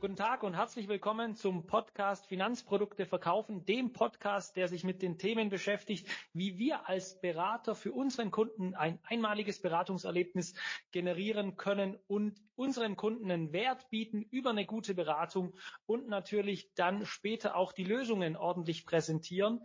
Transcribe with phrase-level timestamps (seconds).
[0.00, 5.18] Guten Tag und herzlich willkommen zum Podcast Finanzprodukte verkaufen, dem Podcast, der sich mit den
[5.18, 10.54] Themen beschäftigt, wie wir als Berater für unseren Kunden ein einmaliges Beratungserlebnis
[10.90, 17.04] generieren können und unseren Kunden einen Wert bieten über eine gute Beratung und natürlich dann
[17.04, 19.60] später auch die Lösungen ordentlich präsentieren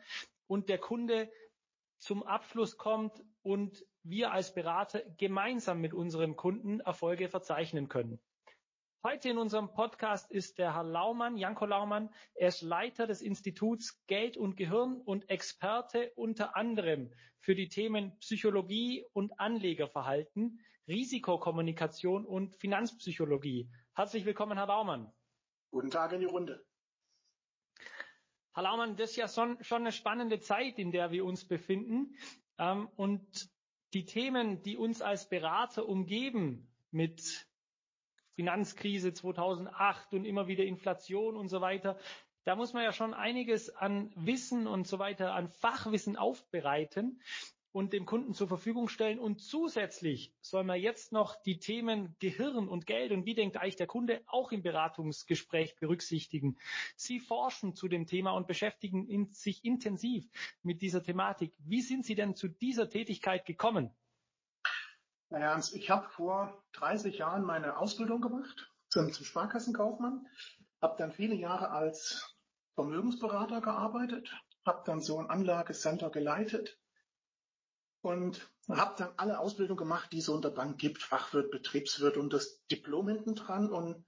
[0.47, 1.31] und der Kunde
[1.97, 8.19] zum Abschluss kommt und wir als Berater gemeinsam mit unseren Kunden Erfolge verzeichnen können.
[9.05, 12.09] Heute in unserem Podcast ist der Herr Laumann, Janko Laumann.
[12.33, 18.17] Er ist Leiter des Instituts Geld und Gehirn und Experte unter anderem für die Themen
[18.17, 23.69] Psychologie und Anlegerverhalten, Risikokommunikation und Finanzpsychologie.
[23.93, 25.13] Herzlich willkommen, Herr Laumann.
[25.69, 26.65] Guten Tag in die Runde.
[28.55, 32.15] Herr Laumann, das ist ja schon, eine spannende Zeit, in der wir uns befinden.
[32.57, 33.51] Ähm, und
[33.93, 37.47] die Themen, die uns als Berater umgeben mit
[38.35, 41.97] Finanzkrise 2008 und immer wieder Inflation und so weiter.
[42.43, 47.19] Da muss man ja schon einiges an Wissen und so weiter, an Fachwissen aufbereiten
[47.75, 49.19] und dem Kunden zur Verfügung stellen.
[49.19, 53.75] Und zusätzlich soll man jetzt noch die Themen Gehirn und Geld und wie denkt eigentlich
[53.75, 56.57] der Kunde auch im Beratungsgespräch berücksichtigen.
[56.95, 60.29] Sie forschen zu dem Thema und beschäftigen sich intensiv
[60.61, 61.53] mit dieser Thematik.
[61.57, 63.93] Wie sind Sie denn zu dieser Tätigkeit gekommen?
[65.35, 70.25] Naja, ich habe vor 30 Jahren meine Ausbildung gemacht zum, zum Sparkassenkaufmann,
[70.81, 72.37] habe dann viele Jahre als
[72.75, 74.33] Vermögensberater gearbeitet,
[74.65, 76.79] habe dann so ein Anlagecenter geleitet
[77.99, 82.65] und habe dann alle Ausbildungen gemacht, die es unter Bank gibt, Fachwirt, Betriebswirt und das
[82.67, 84.05] Diplom hinten dran und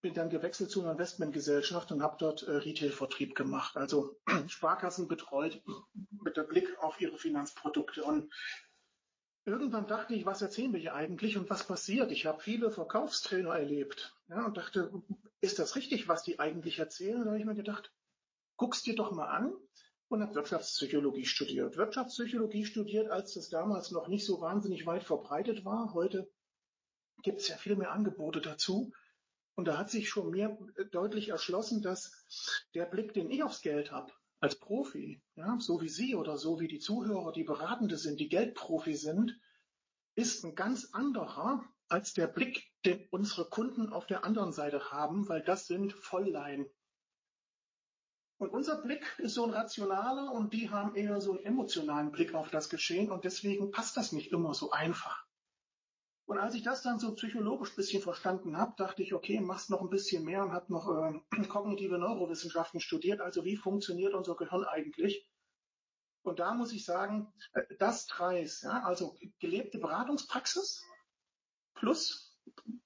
[0.00, 5.62] bin dann gewechselt zu einer Investmentgesellschaft und habe dort äh, Retail-Vertrieb gemacht, also Sparkassen betreut
[6.10, 8.32] mit der Blick auf ihre Finanzprodukte und
[9.44, 12.12] irgendwann dachte ich, was erzählen wir hier eigentlich und was passiert?
[12.12, 14.92] Ich habe viele Verkaufstrainer erlebt ja, und dachte,
[15.40, 17.20] ist das richtig, was die eigentlich erzählen?
[17.20, 17.92] Da habe ich mir gedacht,
[18.56, 19.52] guck's dir doch mal an
[20.08, 21.76] und habe Wirtschaftspsychologie studiert.
[21.76, 25.94] Wirtschaftspsychologie studiert, als das damals noch nicht so wahnsinnig weit verbreitet war.
[25.94, 26.30] Heute
[27.22, 28.92] gibt es ja viel mehr Angebote dazu.
[29.54, 30.58] Und da hat sich schon mir
[30.90, 32.12] deutlich erschlossen, dass
[32.74, 36.60] der Blick, den ich aufs Geld habe, als Profi, ja, so wie Sie oder so
[36.60, 39.38] wie die Zuhörer, die Beratende sind, die Geldprofi sind,
[40.14, 45.28] ist ein ganz anderer als der Blick, den unsere Kunden auf der anderen Seite haben,
[45.28, 46.66] weil das sind Vollleihen.
[48.38, 52.32] Und unser Blick ist so ein rationaler und die haben eher so einen emotionalen Blick
[52.32, 55.26] auf das Geschehen und deswegen passt das nicht immer so einfach.
[56.30, 59.68] Und als ich das dann so psychologisch ein bisschen verstanden habe, dachte ich, okay, machst
[59.68, 63.20] noch ein bisschen mehr und habe noch äh, kognitive Neurowissenschaften studiert.
[63.20, 65.28] Also wie funktioniert unser Gehirn eigentlich?
[66.22, 70.84] Und da muss ich sagen, äh, das Dreis, ja, also gelebte Beratungspraxis
[71.74, 72.38] plus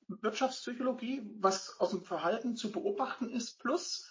[0.09, 4.10] Wirtschaftspsychologie, was aus dem Verhalten zu beobachten ist, plus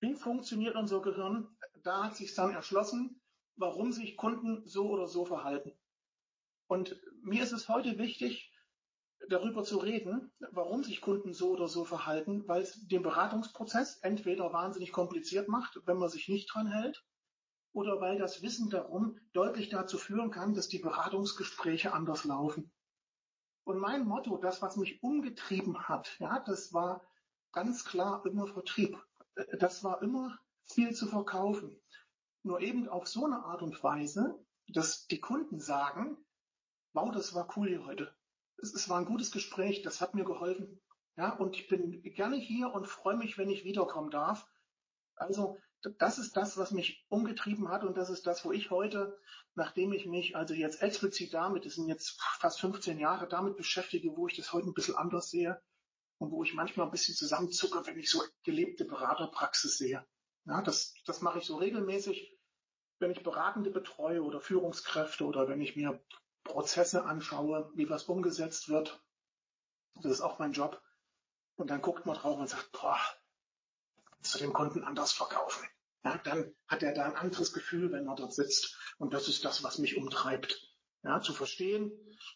[0.00, 3.20] wie funktioniert unser Gehirn, da hat sich dann erschlossen,
[3.56, 5.78] warum sich Kunden so oder so verhalten.
[6.66, 8.52] Und mir ist es heute wichtig,
[9.28, 14.52] darüber zu reden, warum sich Kunden so oder so verhalten, weil es den Beratungsprozess entweder
[14.52, 17.04] wahnsinnig kompliziert macht, wenn man sich nicht dran hält,
[17.72, 22.72] oder weil das Wissen darum deutlich dazu führen kann, dass die Beratungsgespräche anders laufen.
[23.64, 27.02] Und mein Motto, das, was mich umgetrieben hat, ja, das war
[27.52, 28.96] ganz klar immer Vertrieb.
[29.58, 31.80] Das war immer viel zu verkaufen.
[32.42, 34.38] Nur eben auf so eine Art und Weise,
[34.68, 36.16] dass die Kunden sagen,
[36.92, 38.14] wow, das war cool hier heute
[38.64, 40.80] es, es war ein gutes Gespräch, das hat mir geholfen.
[41.16, 44.48] Ja, und ich bin gerne hier und freue mich, wenn ich wiederkommen darf.
[45.14, 45.58] Also,
[45.98, 49.18] das ist das, was mich umgetrieben hat und das ist das, wo ich heute,
[49.54, 54.16] nachdem ich mich also jetzt explizit damit, das sind jetzt fast 15 Jahre damit beschäftige,
[54.16, 55.60] wo ich das heute ein bisschen anders sehe
[56.18, 60.04] und wo ich manchmal ein bisschen zusammenzucke, wenn ich so gelebte Beraterpraxis sehe.
[60.46, 62.34] Ja, das, das mache ich so regelmäßig,
[62.98, 66.02] wenn ich Beratende betreue oder Führungskräfte oder wenn ich mir
[66.44, 69.02] Prozesse anschaue, wie was umgesetzt wird.
[69.96, 70.80] Das ist auch mein Job.
[71.56, 72.98] Und dann guckt man drauf und sagt, boah,
[74.20, 75.66] zu dem Kunden anders verkaufen.
[76.04, 78.78] Ja, dann hat er da ein anderes Gefühl, wenn er dort sitzt.
[78.98, 80.70] Und das ist das, was mich umtreibt.
[81.02, 81.92] Ja, zu verstehen,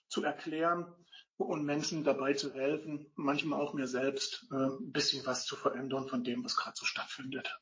[0.08, 0.94] zu erklären
[1.36, 6.08] und Menschen dabei zu helfen, manchmal auch mir selbst, äh, ein bisschen was zu verändern
[6.08, 7.60] von dem, was gerade so stattfindet.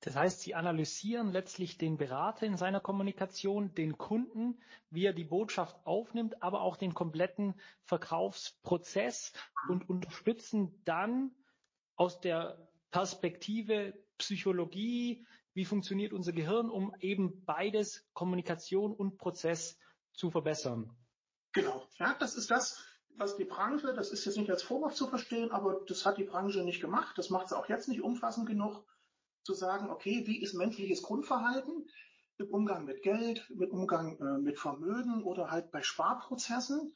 [0.00, 4.60] Das heißt, Sie analysieren letztlich den Berater in seiner Kommunikation, den Kunden,
[4.90, 7.54] wie er die Botschaft aufnimmt, aber auch den kompletten
[7.84, 9.32] Verkaufsprozess
[9.68, 11.34] und unterstützen dann
[11.96, 19.78] aus der Perspektive Psychologie, wie funktioniert unser Gehirn, um eben beides, Kommunikation und Prozess
[20.12, 20.94] zu verbessern.
[21.52, 22.84] Genau, ja, das ist das,
[23.16, 26.24] was die Branche, das ist jetzt nicht als Vorwurf zu verstehen, aber das hat die
[26.24, 27.16] Branche nicht gemacht.
[27.16, 28.84] Das macht es auch jetzt nicht umfassend genug,
[29.46, 31.86] zu sagen, okay, wie ist menschliches Grundverhalten
[32.38, 36.94] im Umgang mit Geld, im Umgang äh, mit Vermögen oder halt bei Sparprozessen.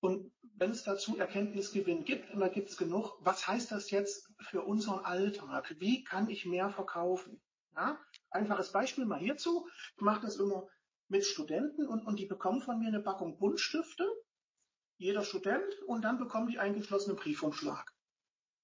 [0.00, 4.32] Und wenn es dazu Erkenntnisgewinn gibt, und da gibt es genug, was heißt das jetzt
[4.38, 5.74] für unseren Alltag?
[5.80, 7.42] Wie kann ich mehr verkaufen?
[7.74, 7.98] Ja?
[8.30, 9.68] Einfaches Beispiel mal hierzu.
[9.96, 10.68] Ich mache das immer
[11.08, 14.06] mit Studenten und, und die bekommen von mir eine Packung Buntstifte,
[14.98, 17.92] jeder Student, und dann bekommen die einen geschlossenen Briefumschlag.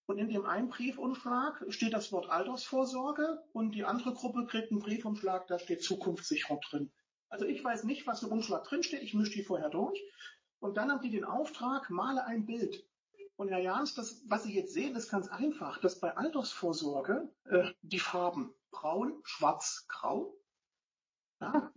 [0.07, 4.81] Und in dem einen Briefumschlag steht das Wort Altersvorsorge und die andere Gruppe kriegt einen
[4.81, 6.93] Briefumschlag, da steht Zukunftssicherung drin.
[7.31, 9.99] Also ich weiß nicht, was im Umschlag drin steht, ich mische die vorher durch.
[10.61, 12.87] Und dann haben die den Auftrag, male ein Bild.
[13.37, 17.73] Und Herr Jans, das, was Sie jetzt sehen, ist ganz einfach, dass bei Altersvorsorge äh,
[17.83, 20.37] die Farben braun, schwarz, grau
[21.41, 21.73] ja,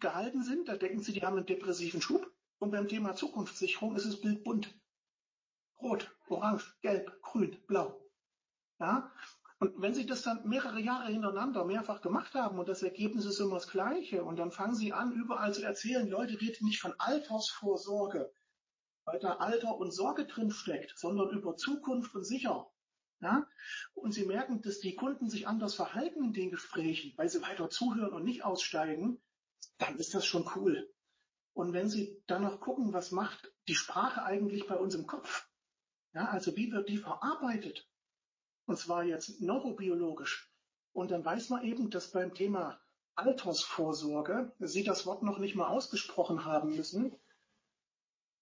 [0.00, 0.68] gehalten sind.
[0.68, 2.30] Da denken Sie, die haben einen depressiven Schub.
[2.58, 4.74] Und beim Thema Zukunftssicherung ist das Bild bunt.
[5.84, 8.00] Rot, Orange, Gelb, Grün, Blau.
[8.80, 9.12] Ja?
[9.58, 13.38] Und wenn Sie das dann mehrere Jahre hintereinander mehrfach gemacht haben und das Ergebnis ist
[13.38, 16.94] immer das gleiche und dann fangen Sie an, überall zu erzählen, Leute, redet nicht von
[16.98, 18.32] Altersvorsorge,
[19.04, 22.66] weil da Alter und Sorge drin steckt, sondern über Zukunft und Sicher.
[23.20, 23.46] Ja?
[23.92, 27.68] Und Sie merken, dass die Kunden sich anders verhalten in den Gesprächen, weil sie weiter
[27.68, 29.20] zuhören und nicht aussteigen,
[29.76, 30.90] dann ist das schon cool.
[31.52, 35.46] Und wenn Sie dann noch gucken, was macht die Sprache eigentlich bei uns im Kopf?
[36.14, 37.88] Ja, also wie wird die verarbeitet?
[38.66, 40.50] Und zwar jetzt neurobiologisch.
[40.92, 42.80] Und dann weiß man eben, dass beim Thema
[43.16, 47.16] Altersvorsorge Sie das Wort noch nicht mal ausgesprochen haben müssen,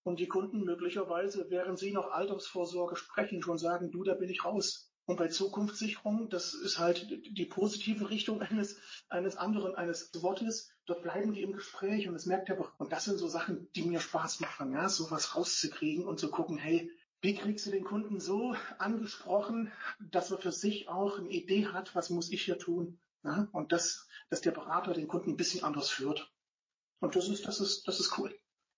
[0.04, 4.44] und die Kunden möglicherweise, während sie noch Altersvorsorge sprechen, schon sagen, du, da bin ich
[4.44, 4.90] raus.
[5.04, 8.78] Und bei Zukunftssicherung, das ist halt die positive Richtung eines,
[9.08, 10.70] eines anderen, eines Wortes.
[10.86, 13.82] Dort bleiben die im Gespräch und es merkt er, und das sind so Sachen, die
[13.82, 16.90] mir Spaß machen, ja, sowas rauszukriegen und zu gucken, hey,
[17.22, 21.94] wie kriegst du den Kunden so angesprochen, dass er für sich auch eine Idee hat,
[21.94, 22.98] was muss ich hier tun?
[23.24, 26.32] Ja, und das, dass der Berater den Kunden ein bisschen anders führt.
[26.98, 28.36] Und das ist, das ist, das ist cool.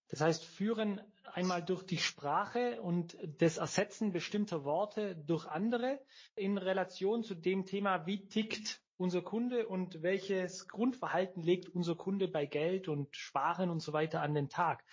[0.08, 1.00] Das heißt, führen
[1.32, 5.98] einmal durch die Sprache und das Ersetzen bestimmter Worte durch andere
[6.36, 12.28] in Relation zu dem Thema, wie tickt unser Kunde und welches Grundverhalten legt unser Kunde
[12.28, 14.84] bei Geld und Sparen und so weiter an den Tag.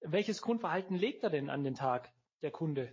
[0.00, 2.12] Welches Grundverhalten legt er denn an den Tag,
[2.42, 2.92] der Kunde?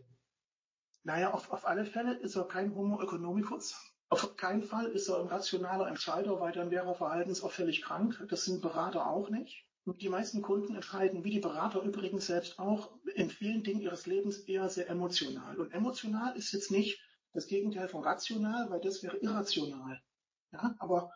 [1.04, 3.75] Naja, auf, auf alle Fälle ist er kein Homo economicus.
[4.10, 8.25] Auf keinen Fall ist er ein rationaler Entscheider, weil dann wäre er verhaltensauffällig krank.
[8.30, 9.66] Das sind Berater auch nicht.
[9.86, 14.38] Die meisten Kunden entscheiden, wie die Berater übrigens selbst auch, in vielen Dingen ihres Lebens
[14.40, 15.57] eher sehr emotional.
[15.57, 17.01] Und emotional ist jetzt nicht
[17.34, 20.01] das Gegenteil von rational, weil das wäre irrational.
[20.51, 21.12] Ja, aber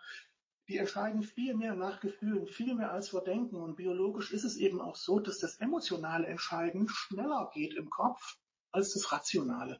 [0.67, 3.55] die entscheiden viel mehr nach Gefühlen, viel mehr als wir denken.
[3.55, 8.37] Und biologisch ist es eben auch so, dass das emotionale Entscheiden schneller geht im Kopf
[8.71, 9.79] als das rationale.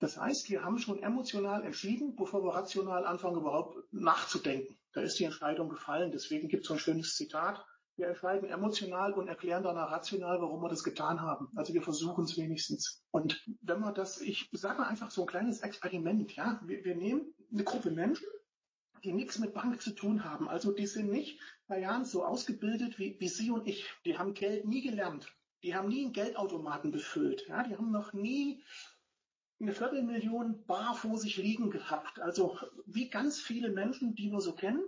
[0.00, 4.78] Das heißt, wir haben schon emotional entschieden, bevor wir rational anfangen, überhaupt nachzudenken.
[4.92, 6.12] Da ist die Entscheidung gefallen.
[6.12, 7.64] Deswegen gibt es so ein schönes Zitat.
[7.96, 11.48] Wir entscheiden emotional und erklären danach rational, warum wir das getan haben.
[11.56, 13.02] Also wir versuchen es wenigstens.
[13.10, 16.94] Und wenn wir das, ich sage mal einfach so ein kleines Experiment, ja, wir, wir
[16.94, 18.28] nehmen eine Gruppe Menschen,
[19.04, 20.48] die nichts mit Bank zu tun haben.
[20.48, 23.86] Also die sind nicht bei Jahren so ausgebildet wie, wie Sie und ich.
[24.04, 25.32] Die haben Geld nie gelernt.
[25.62, 27.46] Die haben nie einen Geldautomaten befüllt.
[27.48, 28.62] Ja, die haben noch nie
[29.60, 32.20] eine Viertelmillion bar vor sich liegen gehabt.
[32.20, 34.82] Also wie ganz viele Menschen, die wir so kennen.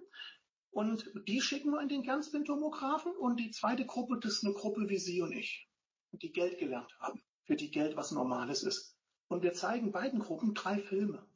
[0.70, 4.88] Und die schicken wir in den Kernspintomographen und die zweite Gruppe, das ist eine Gruppe
[4.88, 5.68] wie Sie und ich,
[6.12, 8.96] die Geld gelernt haben, für die Geld was Normales ist.
[9.26, 11.26] Und wir zeigen beiden Gruppen drei Filme.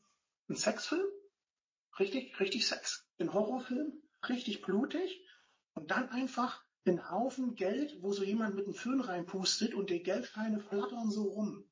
[0.48, 1.06] Ein Sexfilm,
[1.98, 3.08] richtig, richtig Sex.
[3.18, 5.24] Ein Horrorfilm, richtig blutig.
[5.74, 10.02] Und dann einfach ein Haufen Geld, wo so jemand mit einem Föhn reinpustet und die
[10.02, 11.68] Geldscheine flattern so rum.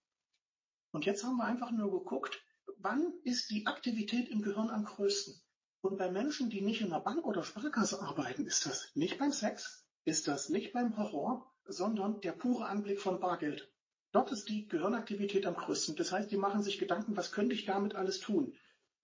[0.90, 2.42] Und jetzt haben wir einfach nur geguckt,
[2.78, 5.40] wann ist die Aktivität im Gehirn am größten?
[5.80, 9.32] Und bei Menschen, die nicht in der Bank oder Sparkasse arbeiten, ist das nicht beim
[9.32, 13.72] Sex, ist das nicht beim Horror, sondern der pure Anblick von Bargeld.
[14.12, 15.96] Dort ist die Gehirnaktivität am größten.
[15.96, 18.54] Das heißt, die machen sich Gedanken, was könnte ich damit alles tun?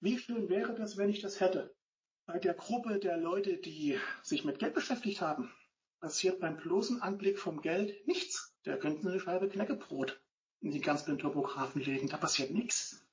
[0.00, 1.74] Wie schön wäre das, wenn ich das hätte?
[2.26, 5.52] Bei der Gruppe der Leute, die sich mit Geld beschäftigt haben,
[6.00, 8.54] passiert beim bloßen Anblick vom Geld nichts.
[8.64, 10.20] Da könnten eine Scheibe Knäckebrot
[10.60, 12.08] in die ganzen Topographen legen.
[12.08, 13.04] Da passiert nichts.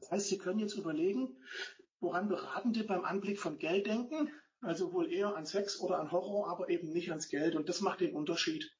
[0.00, 1.36] Das heißt, Sie können jetzt überlegen,
[2.04, 4.30] Woran Beratende beim Anblick von Geld denken?
[4.60, 7.54] Also wohl eher an Sex oder an Horror, aber eben nicht ans Geld.
[7.54, 8.70] Und das macht den Unterschied.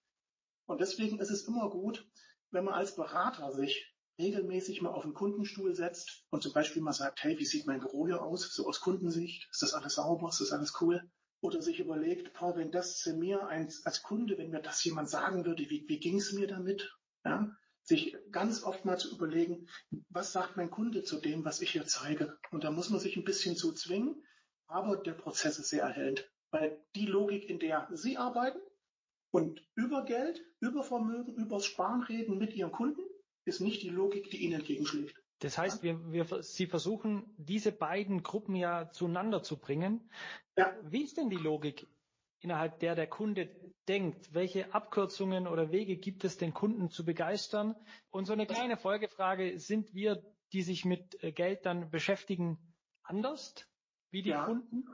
[0.66, 2.06] Und deswegen ist es immer gut,
[2.50, 6.92] wenn man als Berater sich regelmäßig mal auf den Kundenstuhl setzt und zum Beispiel mal
[6.92, 8.52] sagt, hey, wie sieht mein Büro hier aus?
[8.54, 9.48] So aus Kundensicht.
[9.50, 10.28] Ist das alles sauber?
[10.28, 11.02] Ist das alles cool?
[11.40, 15.10] Oder sich überlegt, boah, wenn das zu mir als, als Kunde, wenn mir das jemand
[15.10, 16.96] sagen würde, wie, wie ging es mir damit?
[17.24, 17.50] Ja?
[17.82, 19.68] Sich ganz oft mal zu überlegen,
[20.08, 22.38] was sagt mein Kunde zu dem, was ich hier zeige?
[22.50, 24.24] Und da muss man sich ein bisschen zu zwingen,
[24.66, 28.58] aber der Prozess ist sehr erhellend, weil die Logik, in der Sie arbeiten
[29.30, 33.02] und über Geld, über Vermögen, übers Sparen reden mit Ihren Kunden,
[33.44, 35.20] ist nicht die Logik, die Ihnen entgegenschlägt.
[35.40, 40.10] Das heißt, wir, wir, Sie versuchen, diese beiden Gruppen ja zueinander zu bringen.
[40.56, 40.74] Ja.
[40.82, 41.86] Wie ist denn die Logik,
[42.40, 43.50] innerhalb der der Kunde
[43.88, 44.32] denkt?
[44.32, 47.74] Welche Abkürzungen oder Wege gibt es, den Kunden zu begeistern?
[48.10, 50.22] Und so eine kleine Folgefrage, sind wir,
[50.52, 52.58] die sich mit äh, Geld dann beschäftigen,
[53.02, 53.54] anders
[54.10, 54.44] wie die Ja.
[54.44, 54.84] Kunden?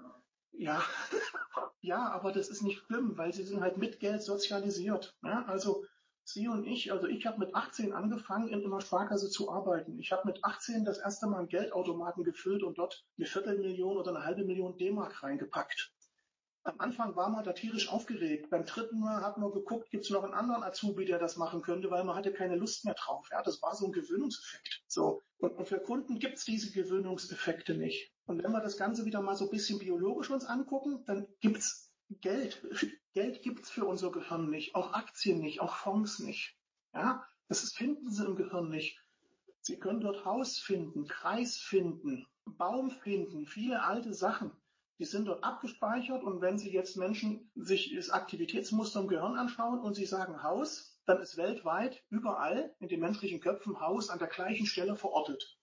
[0.52, 0.82] Ja,
[1.80, 5.16] ja, aber das ist nicht schlimm, weil sie sind halt mit Geld sozialisiert.
[5.22, 5.44] Ja?
[5.44, 5.84] Also
[6.32, 9.98] Sie und ich, also ich habe mit 18 angefangen, in einer Sparkasse zu arbeiten.
[9.98, 14.10] Ich habe mit 18 das erste Mal einen Geldautomaten gefüllt und dort eine Viertelmillion oder
[14.10, 15.92] eine halbe Million D-Mark reingepackt.
[16.62, 18.50] Am Anfang war man da tierisch aufgeregt.
[18.50, 21.62] Beim dritten Mal hat man geguckt, gibt es noch einen anderen Azubi, der das machen
[21.62, 23.28] könnte, weil man hatte keine Lust mehr drauf.
[23.32, 24.82] Ja, das war so ein Gewöhnungseffekt.
[24.86, 25.22] So.
[25.38, 28.12] Und, für Kunden gibt es diese Gewöhnungseffekte nicht.
[28.26, 31.89] Und wenn wir das Ganze wieder mal so ein bisschen biologisch uns angucken, dann gibt's
[32.20, 32.66] Geld.
[33.12, 34.74] Geld gibt's für unser Gehirn nicht.
[34.74, 36.56] Auch Aktien nicht, auch Fonds nicht.
[36.92, 38.98] Ja, das finden Sie im Gehirn nicht.
[39.60, 44.50] Sie können dort Haus finden, Kreis finden, Baum finden, viele alte Sachen.
[44.98, 49.80] Die sind dort abgespeichert und wenn Sie jetzt Menschen sich das Aktivitätsmuster im Gehirn anschauen
[49.80, 54.28] und Sie sagen Haus, dann ist weltweit überall in den menschlichen Köpfen Haus an der
[54.28, 55.58] gleichen Stelle verortet.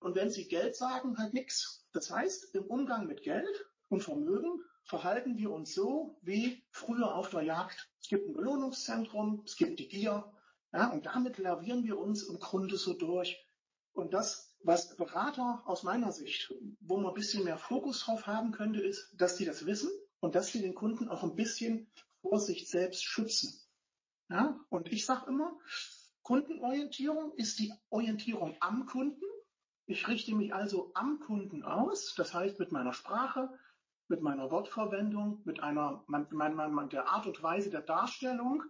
[0.00, 1.86] Und wenn Sie Geld sagen, halt nichts.
[1.92, 7.30] Das heißt, im Umgang mit Geld und Vermögen verhalten wir uns so wie früher auf
[7.30, 7.90] der Jagd.
[8.00, 10.32] Es gibt ein Belohnungszentrum, es gibt die Gier,
[10.72, 13.38] ja, und damit lavieren wir uns im Grunde so durch.
[13.92, 18.52] Und das, was Berater aus meiner Sicht, wo man ein bisschen mehr Fokus drauf haben
[18.52, 21.90] könnte, ist, dass die das wissen und dass sie den Kunden auch ein bisschen
[22.22, 23.60] vor sich selbst schützen.
[24.30, 25.58] Ja, und ich sage immer,
[26.22, 29.24] Kundenorientierung ist die Orientierung am Kunden.
[29.84, 33.50] Ich richte mich also am Kunden aus, das heißt mit meiner Sprache,
[34.12, 38.62] mit meiner Wortverwendung, mit einer man, man, der Art und Weise der Darstellung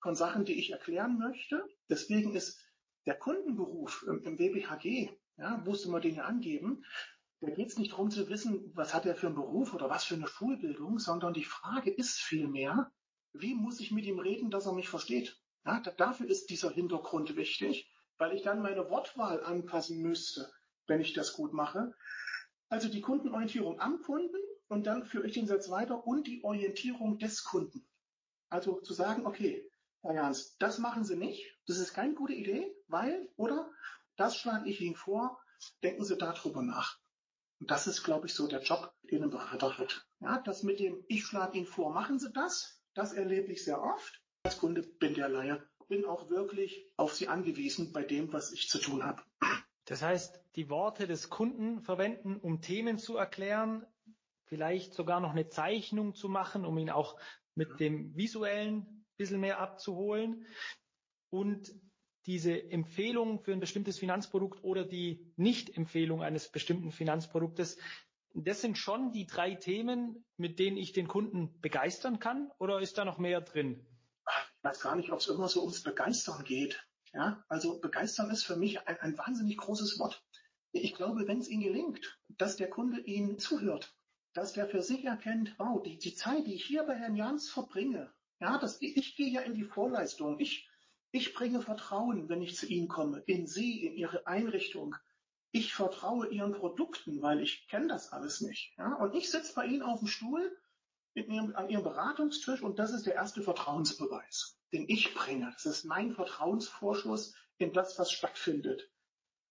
[0.00, 1.64] von Sachen, die ich erklären möchte.
[1.88, 2.60] Deswegen ist
[3.06, 6.84] der Kundenberuf im, im WBHG, ja, musste man ja angeben,
[7.40, 10.02] da geht es nicht darum zu wissen, was hat er für einen Beruf oder was
[10.02, 12.90] für eine Schulbildung, sondern die Frage ist vielmehr,
[13.32, 15.40] wie muss ich mit ihm reden, dass er mich versteht?
[15.64, 20.52] Ja, da, dafür ist dieser Hintergrund wichtig, weil ich dann meine Wortwahl anpassen müsste,
[20.88, 21.94] wenn ich das gut mache.
[22.68, 27.18] Also die Kundenorientierung am Kunden und dann führe ich den Satz weiter und die Orientierung
[27.18, 27.86] des Kunden.
[28.48, 32.74] Also zu sagen, okay, Herr Jans, das machen Sie nicht, das ist keine gute Idee,
[32.88, 33.70] weil, oder,
[34.16, 35.38] das schlage ich Ihnen vor,
[35.82, 36.98] denken Sie darüber nach.
[37.60, 40.06] Und das ist, glaube ich, so der Job, den ein Berater hat.
[40.20, 43.80] Ja, das mit dem, ich schlage Ihnen vor, machen Sie das, das erlebe ich sehr
[43.80, 44.22] oft.
[44.42, 48.68] Als Kunde bin der Laie, bin auch wirklich auf Sie angewiesen bei dem, was ich
[48.68, 49.22] zu tun habe.
[49.84, 53.86] Das heißt, die Worte des Kunden verwenden, um Themen zu erklären,
[54.52, 57.18] vielleicht sogar noch eine Zeichnung zu machen, um ihn auch
[57.54, 60.46] mit dem visuellen ein bisschen mehr abzuholen
[61.30, 61.72] und
[62.26, 67.78] diese Empfehlung für ein bestimmtes Finanzprodukt oder die Nicht-Empfehlung eines bestimmten Finanzproduktes,
[68.34, 72.98] das sind schon die drei Themen, mit denen ich den Kunden begeistern kann oder ist
[72.98, 73.86] da noch mehr drin?
[74.58, 76.86] Ich weiß gar nicht, ob es immer so ums Begeistern geht.
[77.14, 80.22] Ja, also begeistern ist für mich ein, ein wahnsinnig großes Wort.
[80.72, 83.96] Ich glaube, wenn es Ihnen gelingt, dass der Kunde Ihnen zuhört,
[84.32, 87.50] dass der für sich erkennt, wow, die, die Zeit, die ich hier bei Herrn Jans
[87.50, 90.40] verbringe, ja, das, ich gehe ja in die Vorleistung.
[90.40, 90.68] Ich,
[91.12, 94.96] ich bringe Vertrauen, wenn ich zu Ihnen komme, in Sie, in Ihre Einrichtung.
[95.52, 98.74] Ich vertraue Ihren Produkten, weil ich kenne das alles nicht.
[98.78, 98.94] Ja?
[98.94, 100.56] Und ich sitze bei Ihnen auf dem Stuhl
[101.14, 105.50] Ihrem, an Ihrem Beratungstisch und das ist der erste Vertrauensbeweis, den ich bringe.
[105.52, 108.90] Das ist mein Vertrauensvorschuss in das, was stattfindet.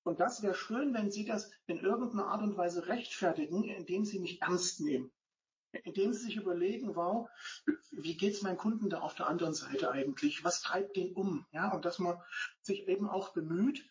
[0.03, 4.20] Und das wäre schön, wenn Sie das in irgendeiner Art und Weise rechtfertigen, indem Sie
[4.20, 5.12] mich ernst nehmen.
[5.84, 7.29] Indem Sie sich überlegen, wow,
[7.91, 10.43] wie geht's meinem Kunden da auf der anderen Seite eigentlich?
[10.43, 11.46] Was treibt den um?
[11.51, 12.20] Ja, und dass man
[12.62, 13.88] sich eben auch bemüht,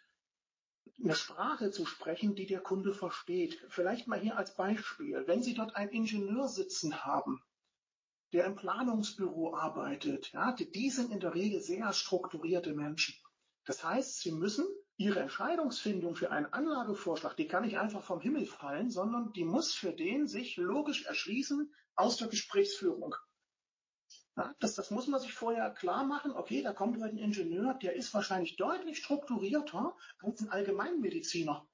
[1.02, 3.64] eine Sprache zu sprechen, die der Kunde versteht.
[3.68, 5.26] Vielleicht mal hier als Beispiel.
[5.26, 7.40] Wenn Sie dort einen Ingenieur sitzen haben,
[8.32, 13.14] der im Planungsbüro arbeitet, ja, die, die sind in der Regel sehr strukturierte Menschen.
[13.64, 14.66] Das heißt, Sie müssen
[15.00, 19.72] Ihre Entscheidungsfindung für einen Anlagevorschlag, die kann nicht einfach vom Himmel fallen, sondern die muss
[19.72, 23.14] für den sich logisch erschließen aus der Gesprächsführung.
[24.36, 26.32] Ja, das, das muss man sich vorher klar machen.
[26.32, 31.66] Okay, da kommt heute ein Ingenieur, der ist wahrscheinlich deutlich strukturierter als ein Allgemeinmediziner.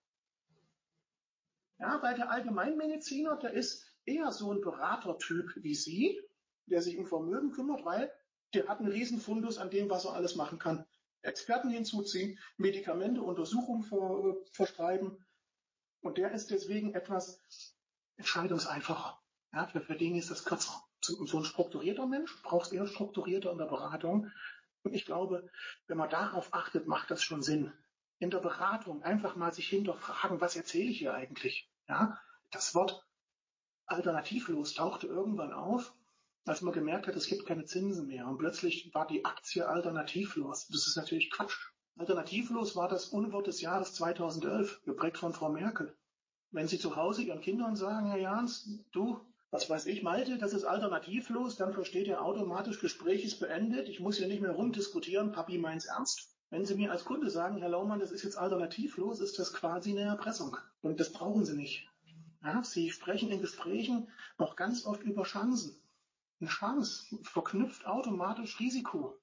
[1.81, 6.23] Ja, weil der Allgemeinmediziner, der ist eher so ein Beratertyp wie Sie,
[6.67, 8.13] der sich um Vermögen kümmert, weil
[8.55, 10.87] der hat einen Riesenfundus an dem, was er alles machen kann.
[11.23, 15.25] Experten hinzuziehen, Medikamente, Untersuchungen ver, verschreiben.
[16.01, 17.41] Und der ist deswegen etwas
[18.17, 19.21] entscheidungseinfacher.
[19.53, 20.83] Ja, für, für den ist das kürzer.
[21.01, 24.31] So, so ein strukturierter Mensch braucht es eher strukturierter in der Beratung.
[24.83, 25.51] Und ich glaube,
[25.87, 27.73] wenn man darauf achtet, macht das schon Sinn.
[28.19, 31.71] In der Beratung einfach mal sich hinterfragen, was erzähle ich hier eigentlich?
[31.89, 32.21] Ja,
[32.51, 33.05] das Wort
[33.87, 35.95] alternativlos tauchte irgendwann auf,
[36.47, 38.29] als man gemerkt hat, es gibt keine Zinsen mehr.
[38.29, 40.69] Und plötzlich war die Aktie alternativlos.
[40.69, 41.57] Das ist natürlich Quatsch.
[41.97, 45.97] Alternativlos war das Unwort des Jahres 2011, geprägt von Frau Merkel.
[46.53, 50.53] Wenn Sie zu Hause Ihren Kindern sagen, Herr Jans, du, was weiß ich, Malte, das
[50.53, 55.33] ist alternativlos, dann versteht ihr automatisch, Gespräch ist beendet, ich muss hier nicht mehr rumdiskutieren,
[55.33, 56.37] Papi meint's ernst.
[56.51, 59.91] Wenn Sie mir als Kunde sagen, Herr Laumann, das ist jetzt alternativlos, ist das quasi
[59.91, 60.57] eine Erpressung.
[60.81, 61.89] Und das brauchen Sie nicht.
[62.45, 65.77] Ja, Sie sprechen in Gesprächen auch ganz oft über Chancen.
[66.39, 69.19] Eine Chance verknüpft automatisch Risiko.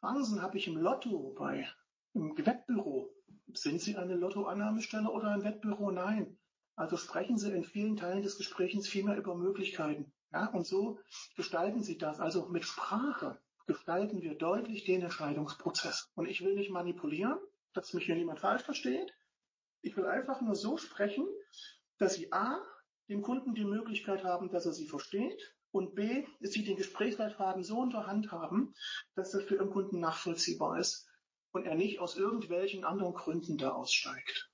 [0.00, 1.66] Chancen habe ich im Lotto bei
[2.12, 3.10] im Wettbüro.
[3.54, 5.90] Sind Sie eine Lottoannahmestelle oder ein Wettbüro?
[5.90, 6.38] Nein.
[6.76, 10.12] Also sprechen Sie in vielen Teilen des Gesprächs vielmehr über Möglichkeiten.
[10.30, 10.98] Ja, und so
[11.36, 12.20] gestalten Sie das.
[12.20, 16.12] Also mit Sprache gestalten wir deutlich den Entscheidungsprozess.
[16.14, 17.38] Und ich will nicht manipulieren,
[17.72, 19.10] dass mich hier niemand falsch versteht.
[19.80, 21.26] Ich will einfach nur so sprechen,
[21.96, 22.60] dass Sie A,
[23.08, 27.78] dem Kunden die Möglichkeit haben, dass er sie versteht und B, Sie den Gesprächsleitfaden so
[27.78, 28.74] unter Hand haben,
[29.14, 31.06] dass das für Ihren Kunden nachvollziehbar ist
[31.52, 34.50] und er nicht aus irgendwelchen anderen Gründen da aussteigt.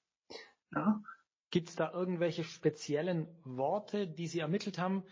[0.72, 1.02] Ja?
[1.50, 5.04] Gibt es da irgendwelche speziellen Worte, die Sie ermittelt haben,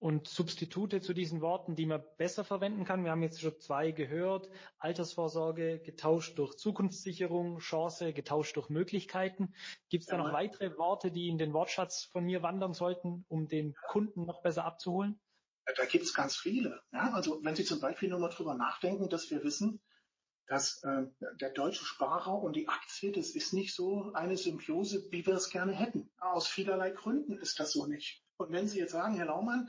[0.00, 3.04] und Substitute zu diesen Worten, die man besser verwenden kann.
[3.04, 4.48] Wir haben jetzt schon zwei gehört.
[4.78, 9.54] Altersvorsorge getauscht durch Zukunftssicherung, Chance getauscht durch Möglichkeiten.
[9.88, 13.48] Gibt es da noch weitere Worte, die in den Wortschatz von mir wandern sollten, um
[13.48, 15.20] den Kunden noch besser abzuholen?
[15.76, 16.80] Da gibt es ganz viele.
[16.92, 19.80] Ja, also wenn Sie zum Beispiel nur mal drüber nachdenken, dass wir wissen,
[20.46, 21.06] dass äh,
[21.40, 25.50] der deutsche Sparer und die Aktie, das ist nicht so eine Symbiose, wie wir es
[25.50, 26.10] gerne hätten.
[26.18, 28.24] Aus vielerlei Gründen ist das so nicht.
[28.38, 29.68] Und wenn Sie jetzt sagen, Herr Laumann,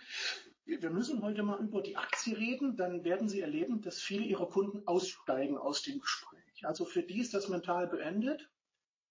[0.65, 4.47] wir müssen heute mal über die Aktie reden, dann werden Sie erleben, dass viele Ihrer
[4.47, 6.65] Kunden aussteigen aus dem Gespräch.
[6.65, 8.47] Also für die ist das mental beendet,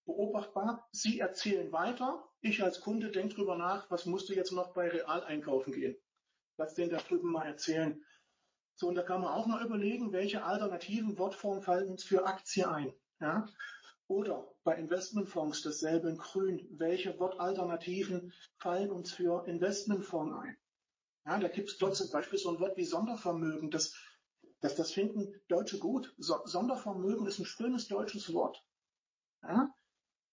[0.05, 0.87] beobachtbar.
[0.93, 2.25] Sie erzählen weiter.
[2.39, 5.97] Ich als Kunde denke drüber nach, was musst du jetzt noch bei Real einkaufen gehen?
[6.57, 8.01] Lass den da drüben mal erzählen.
[8.75, 12.69] So, und da kann man auch mal überlegen, welche alternativen Wortformen fallen uns für Aktie
[12.69, 12.93] ein.
[13.19, 13.45] Ja?
[14.09, 16.67] Oder bei Investmentfonds dasselbe in grün.
[16.71, 20.57] Welche Wortalternativen fallen uns für Investmentfonds ein?
[21.27, 23.69] Ja, da gibt es dort zum Beispiel so ein Wort wie Sondervermögen.
[23.69, 23.93] Das,
[24.61, 26.15] das, das finden Deutsche gut.
[26.17, 28.65] So, Sondervermögen ist ein schönes deutsches Wort.
[29.43, 29.75] Ja?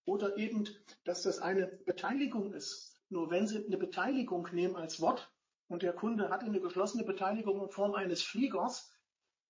[0.06, 0.66] Oder eben,
[1.04, 2.98] dass das eine Beteiligung ist.
[3.10, 5.30] Nur wenn Sie eine Beteiligung nehmen als Wort
[5.68, 8.90] und der Kunde hat eine geschlossene Beteiligung in Form eines Fliegers,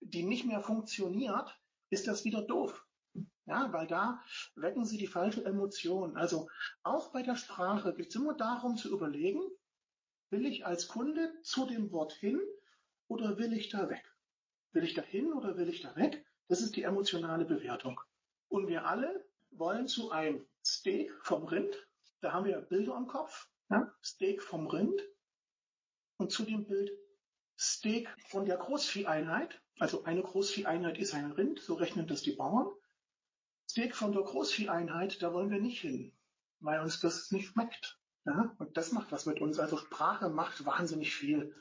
[0.00, 1.56] die nicht mehr funktioniert,
[1.90, 2.85] ist das wieder doof.
[3.46, 4.20] Ja, weil da
[4.56, 6.16] wecken Sie die falsche Emotion.
[6.16, 6.48] Also
[6.82, 9.40] auch bei der Sprache geht es immer darum zu überlegen,
[10.30, 12.40] will ich als Kunde zu dem Wort hin
[13.06, 14.04] oder will ich da weg?
[14.72, 16.26] Will ich da hin oder will ich da weg?
[16.48, 18.00] Das ist die emotionale Bewertung.
[18.48, 21.74] Und wir alle wollen zu einem Steak vom Rind,
[22.20, 23.92] da haben wir Bilder im Kopf, ja?
[24.02, 25.00] Steak vom Rind
[26.16, 26.90] und zu dem Bild
[27.58, 32.68] Steak von der Großvieheinheit, also eine Großvieheinheit ist ein Rind, so rechnen das die Bauern.
[33.68, 36.12] Steak von der Großvieheinheit, da wollen wir nicht hin,
[36.60, 37.98] weil uns das nicht schmeckt.
[38.24, 38.54] Ja?
[38.58, 39.58] Und das macht was mit uns.
[39.58, 41.54] Also Sprache macht wahnsinnig viel.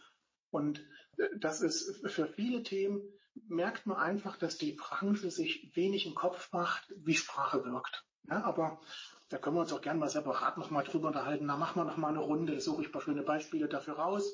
[0.49, 0.79] Und
[1.17, 3.01] äh, das ist für viele Themen,
[3.47, 8.05] merkt man einfach, dass die Branche sich wenig im Kopf macht, wie Sprache wirkt.
[8.29, 8.79] Ja, aber
[9.29, 11.47] da können wir uns auch gerne mal separat nochmal drüber unterhalten.
[11.47, 14.31] Da machen wir nochmal eine Runde, suche ich ein paar schöne Beispiele dafür raus.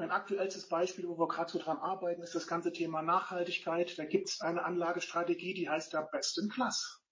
[0.00, 3.98] Mein aktuellstes Beispiel, wo wir gerade so dran arbeiten, ist das ganze Thema Nachhaltigkeit.
[3.98, 7.02] Da gibt es eine Anlagestrategie, die heißt da Best in Class.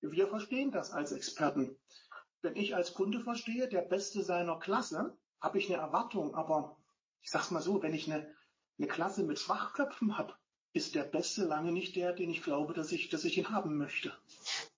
[0.00, 1.76] Wir verstehen das als Experten.
[2.40, 6.34] Wenn ich als Kunde verstehe, der Beste seiner Klasse, habe ich eine Erwartung.
[6.34, 6.78] Aber
[7.20, 8.34] ich sag's mal so, wenn ich eine,
[8.78, 10.32] eine Klasse mit Schwachköpfen habe,
[10.72, 13.76] ist der Beste lange nicht der, den ich glaube, dass ich, dass ich ihn haben
[13.76, 14.14] möchte.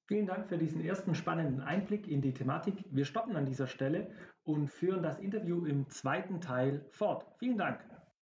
[0.08, 2.74] Vielen Dank für diesen ersten spannenden Einblick in die Thematik.
[2.90, 4.12] Wir stoppen an dieser Stelle
[4.52, 7.26] und führen das Interview im zweiten Teil fort.
[7.38, 7.89] Vielen Dank.